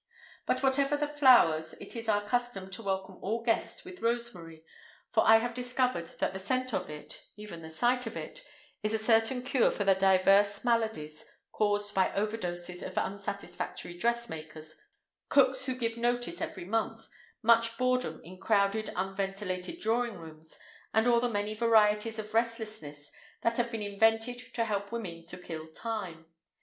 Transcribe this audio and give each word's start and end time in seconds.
But 0.47 0.63
whatever 0.63 0.97
the 0.97 1.05
flowers, 1.05 1.73
it 1.79 1.95
is 1.95 2.09
our 2.09 2.25
custom 2.27 2.71
to 2.71 2.81
welcome 2.81 3.19
all 3.21 3.43
guests 3.43 3.85
with 3.85 4.01
rosemary, 4.01 4.63
for 5.11 5.23
I 5.27 5.37
have 5.37 5.53
discovered 5.53 6.07
that 6.17 6.33
the 6.33 6.39
scent 6.39 6.73
of 6.73 6.89
it 6.89 7.23
(even 7.35 7.61
the 7.61 7.69
sight 7.69 8.07
of 8.07 8.17
it) 8.17 8.43
is 8.81 8.95
a 8.95 8.97
certain 8.97 9.43
cure 9.43 9.69
for 9.69 9.83
the 9.83 9.93
divers 9.93 10.65
maladies 10.65 11.23
caused 11.51 11.93
by 11.93 12.09
overdoses 12.15 12.81
of 12.81 12.97
unsatisfactory 12.97 13.95
dressmakers, 13.95 14.75
cooks 15.29 15.67
who 15.67 15.75
give 15.75 15.97
notice 15.97 16.41
every 16.41 16.65
month, 16.65 17.07
much 17.43 17.77
boredom 17.77 18.21
in 18.23 18.39
crowded 18.39 18.89
unventilated 18.95 19.79
drawing 19.79 20.17
rooms, 20.17 20.57
and 20.95 21.07
all 21.07 21.19
the 21.19 21.29
many 21.29 21.53
varieties 21.53 22.17
of 22.17 22.33
restlessness 22.33 23.11
that 23.43 23.57
have 23.57 23.69
been 23.69 23.83
invented 23.83 24.39
to 24.55 24.65
help 24.65 24.91
women 24.91 25.27
to 25.27 25.37
kill 25.37 25.67
time. 25.67 26.25